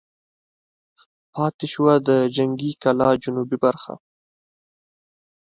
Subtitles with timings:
[1.33, 3.93] پاتې شوه د جنګي کلا جنوبي برخه.